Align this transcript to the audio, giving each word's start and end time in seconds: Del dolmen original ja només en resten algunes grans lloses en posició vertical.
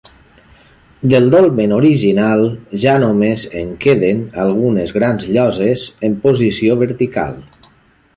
Del 1.13 1.27
dolmen 1.33 1.73
original 1.75 2.41
ja 2.83 2.95
només 3.03 3.43
en 3.59 3.69
resten 3.83 4.23
algunes 4.45 4.95
grans 4.97 5.29
lloses 5.37 5.85
en 6.09 6.17
posició 6.25 6.79
vertical. 6.81 7.37